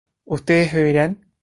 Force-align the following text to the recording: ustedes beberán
ustedes 0.25 0.73
beberán 0.73 1.23